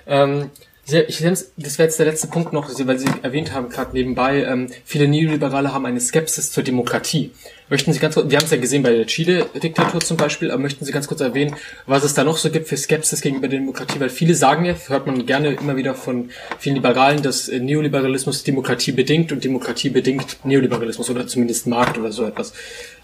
[0.06, 0.50] Ähm,
[0.85, 4.66] Ich, das wäre jetzt der letzte Punkt noch, weil Sie erwähnt haben, gerade nebenbei, ähm,
[4.85, 7.31] viele Neoliberale haben eine Skepsis zur Demokratie.
[7.68, 10.61] Möchten Sie ganz kurz, wir haben es ja gesehen bei der Chile-Diktatur zum Beispiel, aber
[10.61, 11.55] möchten Sie ganz kurz erwähnen,
[11.87, 14.01] was es da noch so gibt für Skepsis gegenüber der Demokratie?
[14.01, 18.43] Weil viele sagen ja, hört man gerne immer wieder von vielen Liberalen, dass äh, Neoliberalismus
[18.43, 22.53] Demokratie bedingt und Demokratie bedingt Neoliberalismus oder zumindest Markt oder so etwas.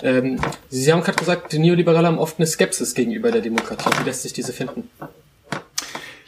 [0.02, 3.88] Ähm, Sie haben gerade gesagt, die Neoliberale haben oft eine Skepsis gegenüber der Demokratie.
[4.00, 4.90] Wie lässt sich diese finden?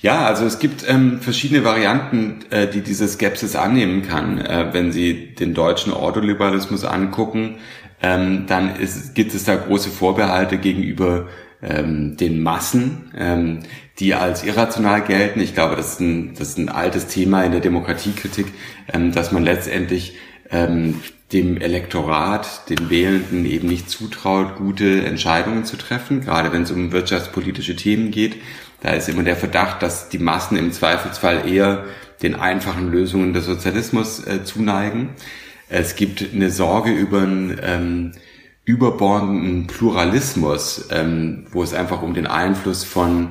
[0.03, 4.39] Ja, also es gibt ähm, verschiedene Varianten, äh, die diese Skepsis annehmen kann.
[4.39, 7.59] Äh, wenn Sie den deutschen Ordoliberalismus angucken,
[8.03, 11.29] ähm, dann ist, gibt es da große Vorbehalte gegenüber
[11.63, 13.61] ähm, den Massen, ähm,
[13.99, 15.41] die als irrational gelten.
[15.41, 18.47] Ich glaube, das ist ein, das ist ein altes Thema in der Demokratiekritik,
[18.91, 20.17] ähm, dass man letztendlich
[20.51, 21.01] ähm,
[21.33, 26.91] dem Elektorat, den Wählenden eben nicht zutraut, gute Entscheidungen zu treffen, gerade wenn es um
[26.91, 28.37] wirtschaftspolitische Themen geht.
[28.81, 31.85] Da ist immer der Verdacht, dass die Massen im Zweifelsfall eher
[32.23, 35.11] den einfachen Lösungen des Sozialismus äh, zuneigen.
[35.69, 38.13] Es gibt eine Sorge über einen ähm,
[38.65, 43.31] überbordenden Pluralismus, ähm, wo es einfach um den Einfluss von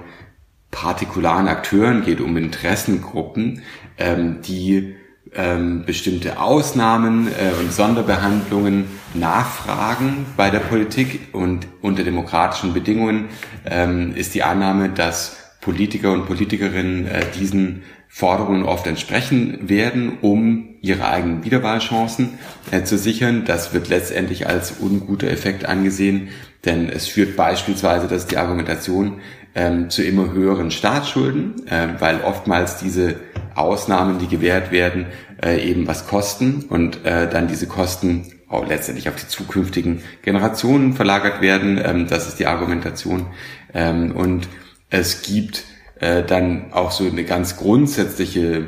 [0.71, 3.63] partikularen Akteuren geht, um Interessengruppen,
[3.97, 4.95] ähm, die
[5.35, 13.29] ähm, bestimmte Ausnahmen äh, und Sonderbehandlungen nachfragen bei der Politik und unter demokratischen Bedingungen
[13.65, 20.75] ähm, ist die Annahme, dass Politiker und Politikerinnen äh, diesen Forderungen oft entsprechen werden, um
[20.81, 22.39] ihre eigenen Wiederwahlchancen
[22.71, 23.43] äh, zu sichern.
[23.45, 26.29] Das wird letztendlich als unguter Effekt angesehen,
[26.65, 29.21] denn es führt beispielsweise, dass die Argumentation
[29.53, 33.15] ähm, zu immer höheren Staatsschulden, äh, weil oftmals diese
[33.55, 35.07] Ausnahmen, die gewährt werden,
[35.43, 40.93] äh, eben was kosten und äh, dann diese Kosten auch letztendlich auf die zukünftigen Generationen
[40.93, 41.79] verlagert werden.
[41.83, 43.27] Ähm, das ist die Argumentation.
[43.73, 44.47] Ähm, und
[44.89, 45.65] es gibt
[45.99, 48.65] äh, dann auch so eine ganz grundsätzliche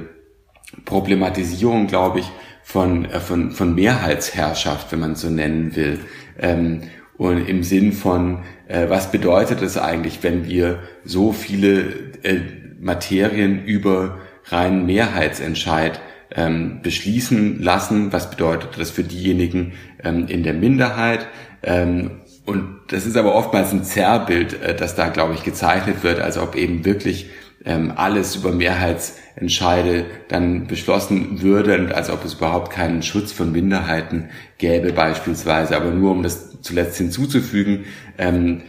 [0.86, 2.32] Problematisierung, glaube ich,
[2.64, 6.00] von, äh, von, von Mehrheitsherrschaft, wenn man so nennen will.
[6.40, 6.84] Ähm,
[7.18, 11.82] und im Sinn von, äh, was bedeutet es eigentlich, wenn wir so viele
[12.24, 12.40] äh,
[12.80, 16.02] Materien über reinen Mehrheitsentscheid
[16.34, 18.14] ähm, beschließen lassen?
[18.14, 19.74] Was bedeutet das für diejenigen
[20.04, 21.28] ähm, in der Minderheit?
[21.64, 26.20] Ähm, und das ist aber oftmals ein Zerrbild, äh, das da, glaube ich, gezeichnet wird,
[26.20, 27.30] als ob eben wirklich
[27.66, 33.52] ähm, alles über Mehrheitsentscheide dann beschlossen würde und als ob es überhaupt keinen Schutz von
[33.52, 35.76] Minderheiten gäbe beispielsweise.
[35.76, 37.86] Aber nur um das zuletzt hinzuzufügen,
[38.18, 38.64] ähm,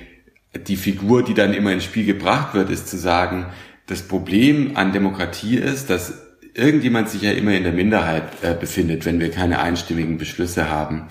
[0.66, 3.46] die Figur, die dann immer ins Spiel gebracht wird, ist zu sagen,
[3.86, 6.14] das Problem an Demokratie ist, dass
[6.54, 11.06] irgendjemand sich ja immer in der Minderheit äh, befindet, wenn wir keine einstimmigen Beschlüsse haben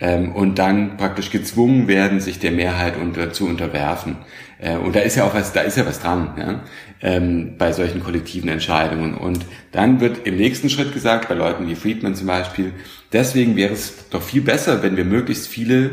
[0.00, 4.16] ähm, und dann praktisch gezwungen werden, sich der Mehrheit unter, zu unterwerfen.
[4.58, 6.60] Äh, und da ist ja auch was, da ist ja was dran, ja,
[7.02, 9.14] ähm, bei solchen kollektiven Entscheidungen.
[9.14, 12.72] Und dann wird im nächsten Schritt gesagt, bei Leuten wie Friedman zum Beispiel,
[13.12, 15.90] deswegen wäre es doch viel besser, wenn wir möglichst viele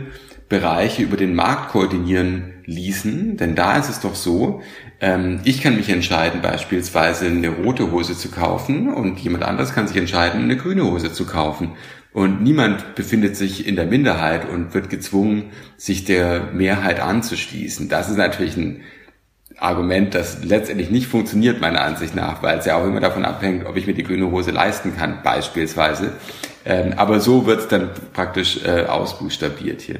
[0.53, 4.61] Bereiche über den Markt koordinieren ließen, denn da ist es doch so,
[5.01, 9.87] ähm, ich kann mich entscheiden, beispielsweise eine rote Hose zu kaufen und jemand anderes kann
[9.87, 11.71] sich entscheiden, eine grüne Hose zu kaufen.
[12.13, 17.89] Und niemand befindet sich in der Minderheit und wird gezwungen, sich der Mehrheit anzuschließen.
[17.89, 18.81] Das ist natürlich ein
[19.57, 23.65] Argument, das letztendlich nicht funktioniert, meiner Ansicht nach, weil es ja auch immer davon abhängt,
[23.65, 26.11] ob ich mir die grüne Hose leisten kann, beispielsweise.
[26.63, 29.99] Ähm, aber so wird es dann praktisch äh, ausbuchstabiert hier.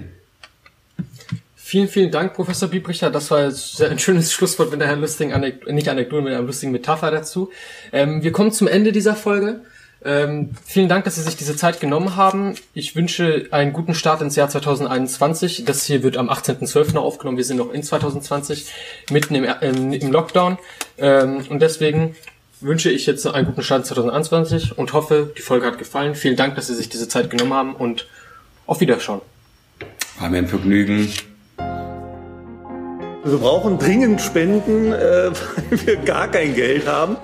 [1.73, 3.09] Vielen, vielen Dank, Professor Biebricher.
[3.09, 7.09] Das war ein schönes Schlusswort mit einer lustigen Anekdote, nicht Anekdote, mit einer lustigen Metapher
[7.09, 7.49] dazu.
[7.91, 9.61] Ähm, wir kommen zum Ende dieser Folge.
[10.05, 12.53] Ähm, vielen Dank, dass Sie sich diese Zeit genommen haben.
[12.75, 15.65] Ich wünsche einen guten Start ins Jahr 2021.
[15.65, 16.95] Das hier wird am 18.12.
[16.97, 17.37] aufgenommen.
[17.37, 18.67] Wir sind noch in 2020,
[19.09, 20.59] mitten im, im, im Lockdown.
[20.99, 22.15] Ähm, und deswegen
[22.61, 26.13] wünsche ich jetzt einen guten Start 2021 und hoffe, die Folge hat gefallen.
[26.13, 28.07] Vielen Dank, dass Sie sich diese Zeit genommen haben und
[28.67, 29.21] auf Wiederschauen.
[30.19, 31.11] War mir ein Vergnügen.
[33.25, 35.31] Wir brauchen dringend Spenden, äh,
[35.69, 37.15] weil wir gar kein Geld haben.